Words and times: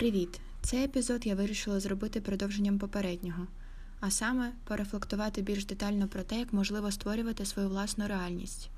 Привіт! 0.00 0.40
Цей 0.62 0.84
епізод 0.84 1.26
я 1.26 1.34
вирішила 1.34 1.80
зробити 1.80 2.20
продовженням 2.20 2.78
попереднього, 2.78 3.46
а 4.00 4.10
саме 4.10 4.52
порефлектувати 4.64 5.42
більш 5.42 5.64
детально 5.64 6.08
про 6.08 6.22
те, 6.22 6.38
як 6.38 6.52
можливо 6.52 6.90
створювати 6.90 7.46
свою 7.46 7.68
власну 7.68 8.08
реальність. 8.08 8.70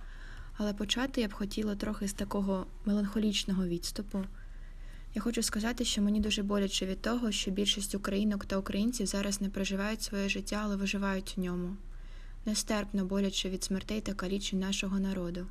Але 0.56 0.72
почати 0.74 1.20
я 1.20 1.28
б 1.28 1.32
хотіла 1.32 1.74
трохи 1.74 2.08
з 2.08 2.12
такого 2.12 2.66
меланхолічного 2.84 3.66
відступу. 3.66 4.24
Я 5.14 5.22
хочу 5.22 5.42
сказати, 5.42 5.84
що 5.84 6.02
мені 6.02 6.20
дуже 6.20 6.42
боляче 6.42 6.86
від 6.86 7.02
того, 7.02 7.32
що 7.32 7.50
більшість 7.50 7.94
українок 7.94 8.44
та 8.44 8.56
українців 8.56 9.06
зараз 9.06 9.40
не 9.40 9.48
проживають 9.48 10.02
своє 10.02 10.28
життя, 10.28 10.60
але 10.64 10.76
виживають 10.76 11.34
у 11.38 11.40
ньому. 11.40 11.76
Нестерпно 12.46 13.04
боляче 13.04 13.50
від 13.50 13.64
смертей 13.64 14.00
та 14.00 14.14
калічень 14.14 14.60
нашого 14.60 14.98
народу. 14.98 15.46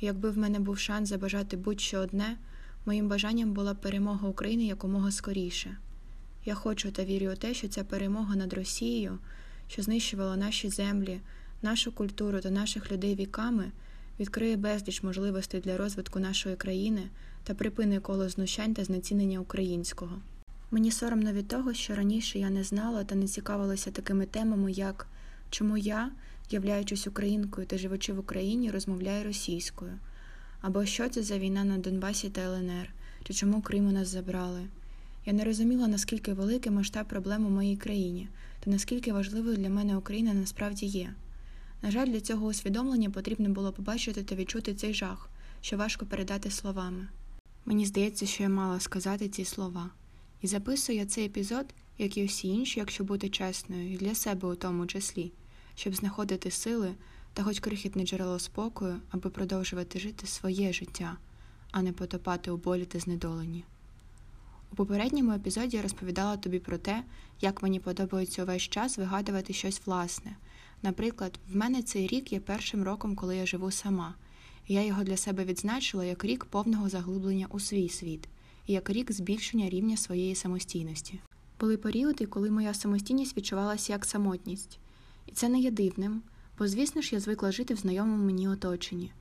І 0.00 0.06
якби 0.06 0.30
в 0.30 0.38
мене 0.38 0.58
був 0.58 0.78
шанс 0.78 1.08
забажати 1.08 1.56
будь-що 1.56 1.98
одне, 1.98 2.36
моїм 2.86 3.08
бажанням 3.08 3.52
була 3.52 3.74
перемога 3.74 4.28
України 4.28 4.64
якомога 4.64 5.10
скоріше. 5.10 5.76
Я 6.44 6.54
хочу 6.54 6.90
та 6.90 7.04
вірю 7.04 7.32
у 7.32 7.36
те, 7.36 7.54
що 7.54 7.68
ця 7.68 7.84
перемога 7.84 8.36
над 8.36 8.52
Росією, 8.52 9.18
що 9.68 9.82
знищувала 9.82 10.36
наші 10.36 10.68
землі, 10.68 11.20
нашу 11.62 11.92
культуру 11.92 12.40
та 12.40 12.50
наших 12.50 12.92
людей 12.92 13.14
віками, 13.14 13.70
відкриє 14.20 14.56
безліч 14.56 15.02
можливостей 15.02 15.60
для 15.60 15.76
розвитку 15.76 16.18
нашої 16.18 16.56
країни 16.56 17.02
та 17.44 17.54
припини 17.54 18.00
коло 18.00 18.28
знущань 18.28 18.74
та 18.74 18.84
знецінення 18.84 19.38
українського. 19.40 20.18
Мені 20.70 20.90
соромно 20.90 21.32
від 21.32 21.48
того, 21.48 21.74
що 21.74 21.94
раніше 21.94 22.38
я 22.38 22.50
не 22.50 22.64
знала 22.64 23.04
та 23.04 23.14
не 23.14 23.26
цікавилася 23.26 23.90
такими 23.90 24.26
темами, 24.26 24.72
як 24.72 25.06
чому 25.50 25.76
я, 25.76 26.10
являючись 26.50 27.06
українкою 27.06 27.66
та 27.66 27.78
живучи 27.78 28.12
в 28.12 28.18
Україні, 28.18 28.70
розмовляю 28.70 29.24
російською, 29.24 29.92
або 30.62 30.84
що 30.84 31.08
це 31.08 31.22
за 31.22 31.38
війна 31.38 31.64
на 31.64 31.78
Донбасі 31.78 32.30
та 32.30 32.40
ЛНР, 32.40 32.88
чи 33.24 33.34
чому 33.34 33.62
Крим 33.62 33.88
у 33.88 33.92
нас 33.92 34.08
забрали. 34.08 34.60
Я 35.26 35.32
не 35.32 35.44
розуміла, 35.44 35.88
наскільки 35.88 36.32
великий 36.32 36.72
масштаб 36.72 37.08
проблем 37.08 37.46
у 37.46 37.50
моїй 37.50 37.76
країні 37.76 38.28
та 38.60 38.70
наскільки 38.70 39.12
важливою 39.12 39.56
для 39.56 39.68
мене 39.68 39.96
Україна 39.96 40.34
насправді 40.34 40.86
є. 40.86 41.14
На 41.82 41.90
жаль, 41.90 42.06
для 42.06 42.20
цього 42.20 42.46
усвідомлення 42.46 43.10
потрібно 43.10 43.48
було 43.48 43.72
побачити 43.72 44.22
та 44.22 44.34
відчути 44.34 44.74
цей 44.74 44.94
жах, 44.94 45.30
що 45.60 45.76
важко 45.76 46.06
передати 46.06 46.50
словами. 46.50 47.08
Мені 47.64 47.86
здається, 47.86 48.26
що 48.26 48.42
я 48.42 48.48
мала 48.48 48.80
сказати 48.80 49.28
ці 49.28 49.44
слова. 49.44 49.90
І 50.42 50.46
записую 50.46 50.98
я 50.98 51.06
цей 51.06 51.26
епізод, 51.26 51.66
як 51.98 52.16
і 52.16 52.24
всі 52.24 52.48
інші, 52.48 52.80
якщо 52.80 53.04
бути 53.04 53.28
чесною, 53.28 53.92
і 53.92 53.96
для 53.96 54.14
себе 54.14 54.48
у 54.48 54.54
тому 54.54 54.86
числі, 54.86 55.32
щоб 55.74 55.94
знаходити 55.94 56.50
сили 56.50 56.94
та 57.34 57.42
хоч 57.42 57.60
крихітне 57.60 58.06
джерело 58.06 58.38
спокою, 58.38 59.00
аби 59.10 59.30
продовжувати 59.30 59.98
жити 59.98 60.26
своє 60.26 60.72
життя, 60.72 61.16
а 61.70 61.82
не 61.82 61.92
потопати 61.92 62.50
у 62.50 62.56
болі 62.56 62.84
та 62.84 62.98
знедоленні. 62.98 63.64
У 64.72 64.74
попередньому 64.74 65.32
епізоді 65.32 65.76
я 65.76 65.82
розповідала 65.82 66.36
тобі 66.36 66.58
про 66.58 66.78
те, 66.78 67.04
як 67.40 67.62
мені 67.62 67.80
подобається 67.80 68.42
увесь 68.42 68.62
час 68.62 68.98
вигадувати 68.98 69.52
щось 69.52 69.82
власне. 69.86 70.36
Наприклад, 70.82 71.38
в 71.52 71.56
мене 71.56 71.82
цей 71.82 72.06
рік 72.06 72.32
є 72.32 72.40
першим 72.40 72.82
роком, 72.82 73.16
коли 73.16 73.36
я 73.36 73.46
живу 73.46 73.70
сама, 73.70 74.14
і 74.66 74.74
я 74.74 74.84
його 74.84 75.04
для 75.04 75.16
себе 75.16 75.44
відзначила 75.44 76.04
як 76.04 76.24
рік 76.24 76.44
повного 76.44 76.88
заглиблення 76.88 77.46
у 77.50 77.60
свій 77.60 77.88
світ 77.88 78.28
і 78.66 78.72
як 78.72 78.90
рік 78.90 79.12
збільшення 79.12 79.68
рівня 79.68 79.96
своєї 79.96 80.34
самостійності. 80.34 81.20
Були 81.60 81.76
періоди, 81.76 82.26
коли 82.26 82.50
моя 82.50 82.74
самостійність 82.74 83.36
відчувалася 83.36 83.92
як 83.92 84.04
самотність, 84.04 84.78
і 85.26 85.32
це 85.32 85.48
не 85.48 85.60
є 85.60 85.70
дивним, 85.70 86.22
бо, 86.62 86.68
звісно 86.68 87.02
ж, 87.02 87.14
я 87.14 87.20
звикла 87.20 87.52
жити 87.52 87.74
в 87.74 87.76
знайомому 87.76 88.24
мені 88.24 88.48
оточенні 88.48 89.12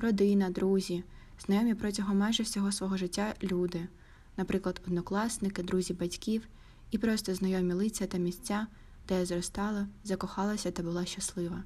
родина, 0.00 0.50
друзі, 0.50 1.04
знайомі 1.46 1.74
протягом 1.74 2.18
майже 2.18 2.42
всього 2.42 2.72
свого 2.72 2.96
життя 2.96 3.34
люди, 3.42 3.88
наприклад, 4.36 4.80
однокласники, 4.86 5.62
друзі 5.62 5.94
батьків 5.94 6.48
і 6.90 6.98
просто 6.98 7.34
знайомі 7.34 7.72
лиця 7.72 8.06
та 8.06 8.18
місця, 8.18 8.66
де 9.08 9.18
я 9.18 9.26
зростала, 9.26 9.86
закохалася 10.04 10.70
та 10.70 10.82
була 10.82 11.04
щаслива. 11.04 11.62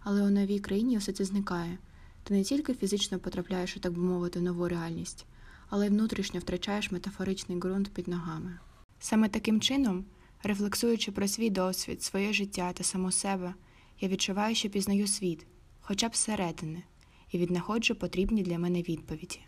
Але 0.00 0.22
у 0.22 0.30
новій 0.30 0.58
країні 0.58 0.98
все 0.98 1.12
це 1.12 1.24
зникає. 1.24 1.78
Ти 2.22 2.34
не 2.34 2.44
тільки 2.44 2.74
фізично 2.74 3.18
потрапляєш 3.18 3.78
так 3.80 3.92
би 3.92 4.02
мовити 4.02 4.40
нову 4.40 4.68
реальність, 4.68 5.26
але 5.68 5.86
й 5.86 5.90
внутрішньо 5.90 6.40
втрачаєш 6.40 6.90
метафоричний 6.90 7.58
ґрунт 7.58 7.88
під 7.88 8.08
ногами. 8.08 8.58
Саме 9.00 9.28
таким 9.28 9.60
чином, 9.60 10.04
рефлексуючи 10.42 11.12
про 11.12 11.28
свій 11.28 11.50
досвід, 11.50 12.02
своє 12.02 12.32
життя 12.32 12.72
та 12.72 12.84
саму 12.84 13.12
себе, 13.12 13.54
я 14.00 14.08
відчуваю, 14.08 14.54
що 14.54 14.70
пізнаю 14.70 15.06
світ, 15.06 15.46
хоча 15.80 16.08
б 16.08 16.16
зсередини, 16.16 16.82
і 17.30 17.38
віднаходжу 17.38 17.94
потрібні 17.94 18.42
для 18.42 18.58
мене 18.58 18.82
відповіді. 18.82 19.40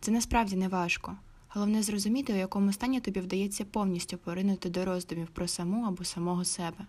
Це 0.00 0.10
насправді 0.10 0.56
не 0.56 0.68
важко, 0.68 1.16
головне 1.48 1.82
зрозуміти, 1.82 2.32
у 2.32 2.36
якому 2.36 2.72
стані 2.72 3.00
тобі 3.00 3.20
вдається 3.20 3.64
повністю 3.64 4.18
поринути 4.18 4.70
до 4.70 4.84
роздумів 4.84 5.28
про 5.28 5.48
саму 5.48 5.84
або 5.86 6.04
самого 6.04 6.44
себе. 6.44 6.86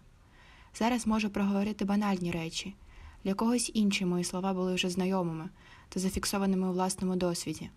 Зараз 0.76 1.08
можу 1.08 1.30
проговорити 1.30 1.86
банальні 1.86 2.32
речі, 2.32 2.76
для 3.24 3.34
когось 3.34 3.72
інші 3.74 4.06
мої 4.06 4.24
слова 4.24 4.54
були 4.54 4.74
вже 4.74 4.90
знайомими 4.90 5.50
та 5.90 6.00
зафіксованими 6.00 6.70
у 6.70 6.72
власному 6.72 7.16
досвіді, 7.16 7.70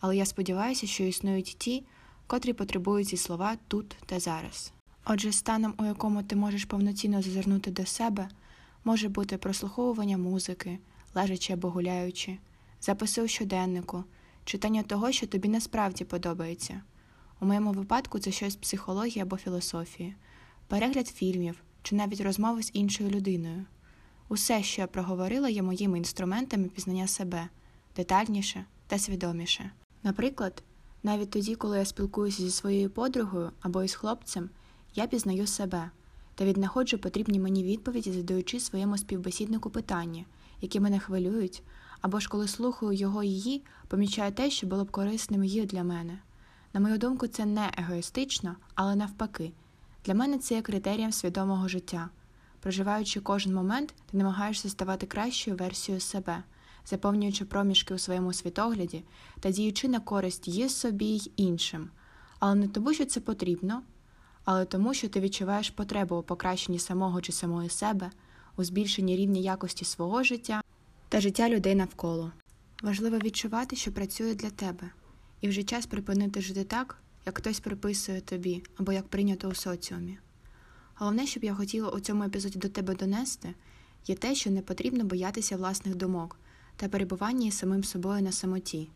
але 0.00 0.16
я 0.16 0.26
сподіваюся, 0.26 0.86
що 0.86 1.04
існують 1.04 1.56
ті, 1.58 1.84
котрі 2.26 2.52
потребують 2.52 3.08
ці 3.08 3.16
слова 3.16 3.56
тут 3.68 3.96
та 4.06 4.20
зараз. 4.20 4.72
Отже, 5.04 5.32
станом, 5.32 5.74
у 5.78 5.84
якому 5.84 6.22
ти 6.22 6.36
можеш 6.36 6.64
повноцінно 6.64 7.22
зазирнути 7.22 7.70
до 7.70 7.86
себе, 7.86 8.28
може 8.84 9.08
бути 9.08 9.38
прослуховування 9.38 10.18
музики, 10.18 10.78
лежачи 11.14 11.52
або 11.52 11.70
гуляючи, 11.70 12.38
записи 12.80 13.22
у 13.22 13.28
щоденнику, 13.28 14.04
читання 14.44 14.82
того, 14.82 15.12
що 15.12 15.26
тобі 15.26 15.48
насправді 15.48 16.04
подобається. 16.04 16.82
У 17.40 17.46
моєму 17.46 17.72
випадку 17.72 18.18
це 18.18 18.30
щось 18.30 18.52
з 18.52 18.56
психології 18.56 19.22
або 19.22 19.36
філософії, 19.36 20.14
перегляд 20.68 21.08
фільмів 21.08 21.62
чи 21.82 21.94
навіть 21.94 22.20
розмови 22.20 22.62
з 22.62 22.70
іншою 22.72 23.10
людиною. 23.10 23.64
Усе, 24.28 24.62
що 24.62 24.82
я 24.82 24.86
проговорила, 24.86 25.48
є 25.48 25.62
моїми 25.62 25.98
інструментами 25.98 26.68
пізнання 26.68 27.06
себе 27.06 27.48
детальніше 27.96 28.64
та 28.86 28.98
свідоміше. 28.98 29.70
Наприклад, 30.02 30.62
навіть 31.02 31.30
тоді, 31.30 31.54
коли 31.54 31.78
я 31.78 31.84
спілкуюся 31.84 32.42
зі 32.42 32.50
своєю 32.50 32.90
подругою 32.90 33.50
або 33.60 33.82
із 33.82 33.94
хлопцем, 33.94 34.50
я 34.94 35.06
пізнаю 35.06 35.46
себе 35.46 35.90
та 36.34 36.44
віднаходжу 36.44 36.96
потрібні 36.96 37.40
мені 37.40 37.64
відповіді, 37.64 38.12
задаючи 38.12 38.60
своєму 38.60 38.98
співбесіднику 38.98 39.70
питання, 39.70 40.24
які 40.60 40.80
мене 40.80 40.98
хвилюють, 40.98 41.62
або 42.00 42.20
ж 42.20 42.28
коли 42.28 42.48
слухаю 42.48 42.92
його 42.92 43.22
її, 43.22 43.64
помічаю 43.88 44.32
те, 44.32 44.50
що 44.50 44.66
було 44.66 44.84
б 44.84 44.90
корисним 44.90 45.44
її 45.44 45.66
для 45.66 45.84
мене. 45.84 46.18
На 46.72 46.80
мою 46.80 46.98
думку, 46.98 47.26
це 47.26 47.46
не 47.46 47.72
егоїстично, 47.78 48.56
але 48.74 48.96
навпаки, 48.96 49.52
для 50.04 50.14
мене 50.14 50.38
це 50.38 50.54
є 50.54 50.62
критерієм 50.62 51.12
свідомого 51.12 51.68
життя. 51.68 52.10
Проживаючи 52.60 53.20
кожен 53.20 53.54
момент, 53.54 53.94
ти 54.10 54.16
намагаєшся 54.16 54.68
ставати 54.68 55.06
кращою 55.06 55.56
версією 55.56 56.00
себе, 56.00 56.42
заповнюючи 56.86 57.44
проміжки 57.44 57.94
у 57.94 57.98
своєму 57.98 58.32
світогляді 58.32 59.04
та 59.40 59.50
діючи 59.50 59.88
на 59.88 60.00
користь 60.00 60.48
є 60.48 60.68
собі 60.68 61.06
й 61.06 61.30
іншим, 61.36 61.90
але 62.38 62.54
не 62.54 62.68
тому, 62.68 62.94
що 62.94 63.04
це 63.04 63.20
потрібно, 63.20 63.82
але 64.52 64.64
тому, 64.64 64.94
що 64.94 65.08
ти 65.08 65.20
відчуваєш 65.20 65.70
потребу 65.70 66.16
у 66.16 66.22
покращенні 66.22 66.78
самого 66.78 67.20
чи 67.20 67.32
самої 67.32 67.68
себе, 67.68 68.10
у 68.56 68.64
збільшенні 68.64 69.16
рівня 69.16 69.40
якості 69.40 69.84
свого 69.84 70.22
життя 70.22 70.62
та 71.08 71.20
життя 71.20 71.48
людей 71.48 71.74
навколо. 71.74 72.32
Важливо 72.82 73.18
відчувати, 73.18 73.76
що 73.76 73.92
працює 73.92 74.34
для 74.34 74.50
тебе, 74.50 74.90
і 75.40 75.48
вже 75.48 75.62
час 75.62 75.86
припинити 75.86 76.40
жити 76.40 76.64
так, 76.64 76.98
як 77.26 77.38
хтось 77.38 77.60
приписує 77.60 78.20
тобі 78.20 78.62
або 78.76 78.92
як 78.92 79.08
прийнято 79.08 79.48
у 79.48 79.54
соціумі. 79.54 80.18
Головне, 80.94 81.26
щоб 81.26 81.44
я 81.44 81.54
хотіла 81.54 81.90
у 81.90 82.00
цьому 82.00 82.24
епізоді 82.24 82.58
до 82.58 82.68
тебе 82.68 82.94
донести, 82.94 83.54
є 84.06 84.14
те, 84.14 84.34
що 84.34 84.50
не 84.50 84.62
потрібно 84.62 85.04
боятися 85.04 85.56
власних 85.56 85.94
думок 85.94 86.36
та 86.76 86.88
перебування 86.88 87.46
із 87.46 87.58
самим 87.58 87.84
собою 87.84 88.22
на 88.22 88.32
самоті. 88.32 88.88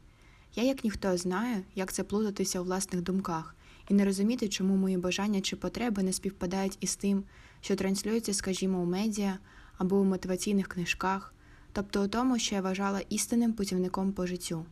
Я, 0.54 0.62
як 0.62 0.84
ніхто, 0.84 1.16
знаю, 1.16 1.62
як 1.74 1.92
це 1.92 2.04
плутатися 2.04 2.60
у 2.60 2.64
власних 2.64 3.02
думках 3.02 3.54
і 3.88 3.94
не 3.94 4.04
розуміти, 4.04 4.48
чому 4.48 4.76
мої 4.76 4.96
бажання 4.96 5.40
чи 5.40 5.56
потреби 5.56 6.02
не 6.02 6.12
співпадають 6.12 6.76
із 6.80 6.96
тим, 6.96 7.24
що 7.60 7.76
транслюється, 7.76 8.34
скажімо, 8.34 8.78
у 8.78 8.84
медіа 8.84 9.38
або 9.78 9.96
у 9.96 10.04
мотиваційних 10.04 10.68
книжках, 10.68 11.34
тобто 11.72 12.04
у 12.04 12.08
тому, 12.08 12.38
що 12.38 12.54
я 12.54 12.60
вважала 12.60 13.00
істинним 13.08 13.52
путівником 13.52 14.12
по 14.12 14.26
життю. 14.26 14.64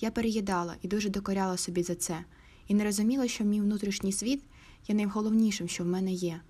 Я 0.00 0.10
переїдала 0.10 0.76
і 0.82 0.88
дуже 0.88 1.08
докоряла 1.08 1.56
собі 1.56 1.82
за 1.82 1.94
це, 1.94 2.24
і 2.68 2.74
не 2.74 2.84
розуміла, 2.84 3.28
що 3.28 3.44
мій 3.44 3.60
внутрішній 3.60 4.12
світ 4.12 4.42
є 4.88 4.94
найголовнішим, 4.94 5.68
що 5.68 5.84
в 5.84 5.86
мене 5.86 6.12
є. 6.12 6.40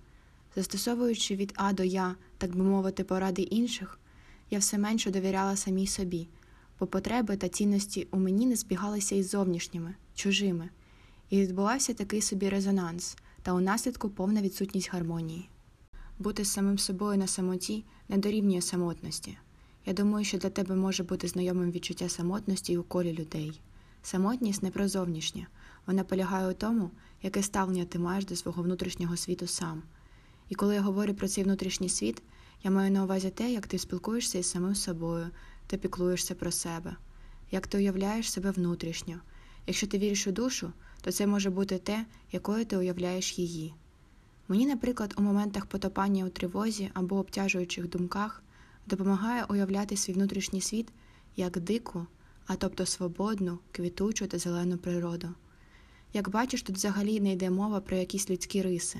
Застосовуючи 0.55 1.35
від 1.35 1.53
А 1.55 1.73
до 1.73 1.83
Я, 1.83 2.15
так 2.37 2.55
би 2.55 2.63
мовити, 2.63 3.03
поради 3.03 3.41
інших, 3.41 3.99
я 4.51 4.59
все 4.59 4.77
менше 4.77 5.11
довіряла 5.11 5.55
самій 5.55 5.87
собі, 5.87 6.27
бо 6.79 6.87
потреби 6.87 7.37
та 7.37 7.49
цінності 7.49 8.07
у 8.11 8.17
мені 8.17 8.45
не 8.45 8.55
збігалися 8.55 9.15
із 9.15 9.29
зовнішніми, 9.29 9.95
чужими, 10.15 10.69
і 11.33 11.41
відбувався 11.41 11.93
такий 11.93 12.21
собі 12.21 12.49
резонанс 12.49 13.17
та 13.41 13.53
у 13.53 13.59
наслідку 13.59 14.09
повна 14.09 14.41
відсутність 14.41 14.89
гармонії. 14.91 15.49
Бути 16.19 16.45
самим 16.45 16.77
собою 16.77 17.17
на 17.17 17.27
самоті 17.27 17.83
не 18.09 18.17
дорівнює 18.17 18.61
самотності. 18.61 19.37
Я 19.85 19.93
думаю, 19.93 20.25
що 20.25 20.37
для 20.37 20.49
тебе 20.49 20.75
може 20.75 21.03
бути 21.03 21.27
знайомим 21.27 21.71
відчуття 21.71 22.09
самотності 22.09 22.77
у 22.77 22.83
колі 22.83 23.13
людей. 23.13 23.61
Самотність 24.03 24.63
не 24.63 24.71
про 24.71 24.87
зовнішнє, 24.87 25.47
вона 25.87 26.03
полягає 26.03 26.47
у 26.47 26.53
тому, 26.53 26.91
яке 27.23 27.43
ставлення 27.43 27.85
ти 27.85 27.99
маєш 27.99 28.25
до 28.25 28.35
свого 28.35 28.63
внутрішнього 28.63 29.17
світу 29.17 29.47
сам. 29.47 29.83
І 30.49 30.55
коли 30.55 30.75
я 30.75 30.81
говорю 30.81 31.13
про 31.13 31.27
цей 31.27 31.43
внутрішній 31.43 31.89
світ, 31.89 32.21
я 32.63 32.71
маю 32.71 32.91
на 32.91 33.03
увазі 33.03 33.29
те, 33.29 33.51
як 33.51 33.67
ти 33.67 33.77
спілкуєшся 33.79 34.37
із 34.37 34.49
самим 34.49 34.75
собою, 34.75 35.27
ти 35.67 35.77
піклуєшся 35.77 36.35
про 36.35 36.51
себе, 36.51 36.95
як 37.51 37.67
ти 37.67 37.77
уявляєш 37.77 38.31
себе 38.31 38.51
внутрішньо. 38.51 39.15
Якщо 39.67 39.87
ти 39.87 39.97
віриш 39.97 40.27
у 40.27 40.31
душу, 40.31 40.71
то 41.03 41.11
це 41.11 41.27
може 41.27 41.49
бути 41.49 41.77
те, 41.77 42.05
якою 42.31 42.65
ти 42.65 42.77
уявляєш 42.77 43.39
її. 43.39 43.73
Мені, 44.47 44.65
наприклад, 44.65 45.13
у 45.17 45.21
моментах 45.21 45.65
потопання 45.65 46.25
у 46.25 46.29
тривозі 46.29 46.89
або 46.93 47.15
обтяжуючих 47.15 47.89
думках 47.89 48.43
допомагає 48.87 49.43
уявляти 49.43 49.97
свій 49.97 50.13
внутрішній 50.13 50.61
світ 50.61 50.87
як 51.35 51.59
дику, 51.59 52.05
а 52.47 52.55
тобто 52.55 52.85
свободну, 52.85 53.59
квітучу 53.71 54.27
та 54.27 54.37
зелену 54.37 54.77
природу. 54.77 55.29
Як 56.13 56.29
бачиш, 56.29 56.61
тут 56.61 56.75
взагалі 56.75 57.19
не 57.19 57.31
йде 57.31 57.49
мова 57.49 57.81
про 57.81 57.97
якісь 57.97 58.29
людські 58.29 58.61
риси. 58.61 58.99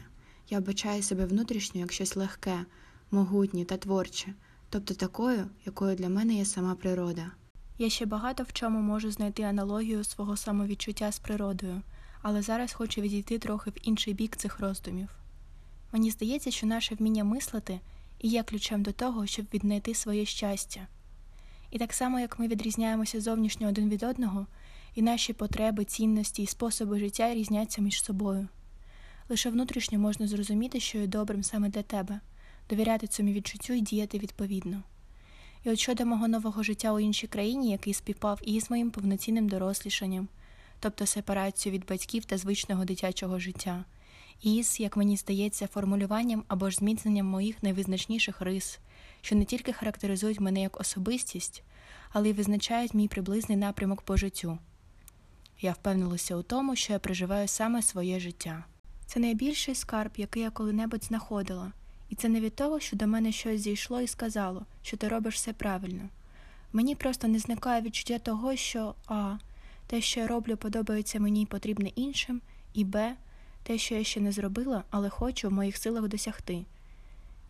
Я 0.50 0.60
вбачаю 0.60 1.04
себе 1.04 1.26
внутрішньо 1.26 1.82
як 1.82 1.92
щось 1.92 2.16
легке, 2.16 2.66
могутнє 3.12 3.66
та 3.66 3.78
творче, 3.78 4.34
тобто 4.70 4.94
такою, 4.94 5.48
якою 5.66 5.96
для 5.96 6.10
мене 6.10 6.34
є 6.34 6.46
сама 6.46 6.76
природа. 6.76 7.32
Я 7.78 7.90
ще 7.90 8.06
багато 8.06 8.44
в 8.44 8.54
чому 8.54 8.80
можу 8.80 9.12
знайти 9.12 9.44
аналогію 9.44 10.04
свого 10.04 10.38
самовідчуття 10.38 11.12
з 11.12 11.20
природою, 11.20 11.82
але 12.24 12.42
зараз 12.42 12.74
хочу 12.74 13.02
відійти 13.02 13.40
трохи 13.40 13.70
в 13.70 13.74
інший 13.81 14.14
бік 14.14 14.36
цих 14.36 14.60
роздумів. 14.60 15.10
Мені 15.92 16.12
здається, 16.12 16.52
що 16.52 16.68
наше 16.68 16.96
вміння 16.96 17.24
мислити 17.24 17.80
і 18.20 18.30
є 18.30 18.44
ключем 18.44 18.84
до 18.84 18.92
того, 18.92 19.25
щоб 19.25 19.46
віднайти 19.54 19.94
своє 19.94 20.25
щастя. 20.25 20.88
І 21.72 21.78
так 21.78 21.94
само, 21.94 22.20
як 22.20 22.40
ми 22.40 22.48
відрізняємося 22.48 23.22
зовнішньо 23.22 23.68
один 23.68 23.90
від 23.90 24.04
одного, 24.04 24.48
і 24.96 25.02
наші 25.02 25.34
потреби, 25.34 25.86
цінності 25.86 26.44
і 26.44 26.48
способи 26.48 27.00
життя 27.00 27.34
різняться 27.34 27.81
між 27.81 28.04
собою. 28.04 28.48
Лише 29.30 29.50
внутрішньо 29.50 30.00
можна 30.00 30.28
зрозуміти, 30.28 30.80
що 30.80 30.98
є 30.98 31.08
добрим 31.08 31.44
саме 31.44 31.69
для 31.69 31.81
тебе, 31.81 32.19
довіряти 32.69 33.08
цьому 33.08 33.31
відчуттю 33.31 33.74
і 33.74 33.81
діяти 33.81 34.19
відповідно. 34.19 34.84
І 35.64 35.69
от 35.69 35.80
щодо 35.80 36.06
мого 36.06 36.28
нового 36.28 36.64
життя 36.64 36.94
у 36.94 37.00
іншій 37.00 37.28
країні, 37.28 37.72
який 37.72 37.94
співпав 37.94 38.40
і 38.42 38.62
з 38.62 38.69
моїм 38.69 38.92
повноцінним 38.92 39.50
дорослішанням, 39.50 40.28
тобто 40.83 41.06
сепарацію 41.06 41.74
від 41.74 41.85
батьків 41.85 42.25
та 42.25 42.38
звичного 42.38 42.85
дитячого 42.85 43.39
життя, 43.39 43.85
і 44.41 44.63
з, 44.63 44.80
як 44.80 44.97
мені 44.97 45.18
здається, 45.18 45.68
формулюванням 45.68 46.44
або 46.47 46.69
ж 46.69 46.77
зміцненням 46.77 47.25
моїх 47.25 47.63
найвизначніших 47.63 48.41
рис, 48.41 48.80
що 49.21 49.35
не 49.35 49.45
тільки 49.45 49.74
характеризують 49.74 50.39
мене 50.39 50.62
як 50.62 50.80
особистість, 50.80 51.63
але 52.12 52.30
й 52.30 52.33
визначають 52.33 52.94
мій 52.94 53.07
приблизний 53.07 53.57
напрямок 53.57 54.01
по 54.01 54.18
життю. 54.18 54.57
Я 55.62 55.71
впевнилася 55.71 56.35
у 56.35 56.44
тому, 56.44 56.75
що 56.75 56.94
я 56.94 57.00
проживаю 57.00 57.47
саме 57.47 57.81
своє 57.81 58.19
життя. 58.19 58.65
Це 59.06 59.19
найбільший 59.19 59.75
скарб, 59.75 60.12
який 60.18 60.44
я 60.44 60.50
коли-небудь 60.50 61.03
знаходила, 61.03 61.71
і 62.09 62.15
це 62.15 62.30
не 62.30 62.39
від 62.39 62.56
того, 62.56 62.80
що 62.80 62.95
до 62.95 63.07
мене 63.07 63.31
щось 63.31 63.62
зійшло 63.62 64.01
і 64.01 64.07
сказало, 64.07 64.65
що 64.81 64.97
ти 64.97 65.07
робиш 65.07 65.35
все 65.35 65.53
правильно. 65.53 66.09
Мені 66.74 66.95
просто 66.95 67.27
не 67.27 67.39
зникає 67.39 67.81
відчуття 67.81 68.19
того, 68.19 68.56
що 68.56 68.95
а. 69.07 69.38
Те, 69.94 70.01
що 70.01 70.19
я 70.19 70.28
роблю, 70.28 70.57
подобається 70.57 71.19
мені 71.19 71.42
і 71.42 71.45
потрібне 71.45 71.90
іншим, 71.95 72.42
і 72.74 72.84
Б. 72.84 73.16
Те, 73.63 73.78
що 73.78 73.95
я 73.95 74.04
ще 74.04 74.19
не 74.19 74.31
зробила, 74.31 74.84
але 74.90 75.10
хочу 75.10 75.50
в 75.50 75.51
моїх 75.51 75.78
силах 75.78 76.07
досягти. 76.07 76.66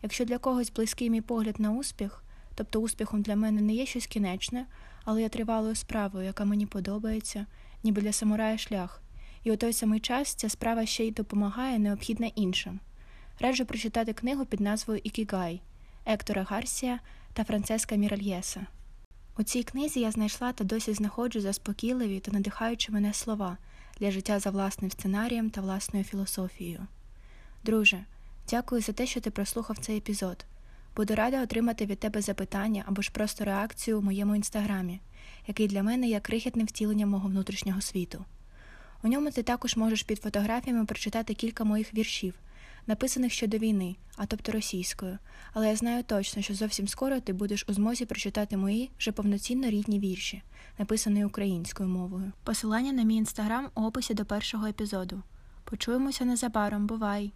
Якщо 0.02 0.24
для 0.24 0.38
когось 0.38 0.72
близький 0.72 1.10
мій 1.10 1.20
погляд 1.20 1.60
на 1.60 1.72
успіх, 1.72 2.22
тобто 2.54 2.80
успіхом 2.80 3.22
для 3.22 3.36
мене 3.36 3.60
не 3.60 3.74
є 3.74 3.86
щось 3.86 4.06
кінечне, 4.06 4.66
але 5.04 5.22
я 5.22 5.28
тривалою 5.28 5.74
справою, 5.74 6.26
яка 6.26 6.44
мені 6.44 6.66
подобається, 6.66 7.46
ніби 7.82 8.02
для 8.02 8.12
самурая 8.12 8.58
шлях, 8.58 9.02
і 9.44 9.52
у 9.52 9.56
той 9.56 9.72
самий 9.72 10.00
час 10.00 10.34
ця 10.34 10.48
справа 10.48 10.86
ще 10.86 11.04
й 11.04 11.10
допомагає 11.10 11.78
необхідна 11.78 12.26
іншим. 12.26 12.80
Раджу 13.40 13.64
прочитати 13.64 14.12
книгу 14.12 14.44
під 14.44 14.60
назвою 14.60 15.00
Ікігай 15.04 15.60
Ектора 16.06 16.42
Гарсія 16.42 17.00
та 17.32 17.44
Францеска 17.44 17.96
Міральєса. 17.96 18.66
У 19.38 19.42
цій 19.42 19.62
книзі 19.62 20.00
я 20.00 20.10
знайшла 20.10 20.52
та 20.52 20.64
досі 20.64 20.92
знаходжу 20.92 21.40
заспокійливі 21.40 22.20
та 22.20 22.32
надихаючі 22.32 22.92
мене 22.92 23.12
слова 23.12 23.58
для 24.00 24.10
життя 24.10 24.38
за 24.38 24.50
власним 24.50 24.90
сценарієм 24.90 25.50
та 25.50 25.60
власною 25.60 26.04
філософією. 26.04 26.86
Друже, 27.64 28.04
дякую 28.50 28.82
за 28.82 28.92
те, 28.92 29.06
що 29.06 29.20
ти 29.20 29.30
прослухав 29.30 29.78
цей 29.78 29.96
епізод. 29.96 30.44
Буду 30.96 31.14
рада 31.14 31.42
отримати 31.42 31.86
від 31.86 31.98
тебе 31.98 32.20
запитання 32.22 32.84
або 32.86 33.02
ж 33.02 33.10
просто 33.12 33.44
реакцію 33.44 33.98
у 33.98 34.02
моєму 34.02 34.36
інстаграмі, 34.36 35.00
який 35.46 35.68
для 35.68 35.82
мене 35.82 36.08
є 36.08 36.20
крихітним 36.20 36.66
втіленням 36.66 37.08
мого 37.08 37.28
внутрішнього 37.28 37.80
світу. 37.80 38.24
У 39.02 39.08
ньому 39.08 39.30
ти 39.30 39.42
також 39.42 39.76
можеш 39.76 40.02
під 40.02 40.22
фотографіями 40.22 40.84
прочитати 40.84 41.34
кілька 41.34 41.64
моїх 41.64 41.94
віршів, 41.94 42.34
написаних 42.86 43.32
щодо 43.32 43.58
війни, 43.58 43.96
а 44.16 44.26
тобто 44.26 44.52
російською, 44.52 45.18
але 45.52 45.68
я 45.68 45.76
знаю 45.76 46.02
точно, 46.02 46.42
що 46.42 46.54
зовсім 46.54 46.88
скоро 46.88 47.20
ти 47.20 47.32
будеш 47.32 47.64
у 47.68 47.72
змозі 47.72 48.04
прочитати 48.04 48.56
мої 48.56 48.90
вже 48.98 49.12
повноцінно 49.12 49.70
рідні 49.70 49.98
вірші, 49.98 50.42
написані 50.78 51.24
українською 51.24 51.88
мовою. 51.88 52.32
Посилання 52.44 52.92
на 52.92 53.02
мій 53.02 53.16
інстаграм 53.16 53.68
у 53.74 53.82
описі 53.82 54.14
до 54.14 54.24
першого 54.24 54.66
епізоду. 54.66 55.22
Почуємося 55.64 56.24
незабаром, 56.24 56.86
бувай! 56.86 57.32